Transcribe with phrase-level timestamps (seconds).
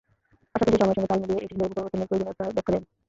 [0.53, 2.83] পাশাপাশি সময়ের সঙ্গে তাল মিলিয়ে এটির লোগো পরিবর্তনের প্রয়োজনীয়তার ব্যাখ্যা দেন।